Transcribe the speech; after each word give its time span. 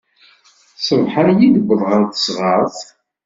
Ṣṣbeḥ-ayi 0.79 1.43
i 1.47 1.53
d-wwḍeɣ 1.55 1.89
ɣer 1.91 2.01
teɣsert. 2.11 2.77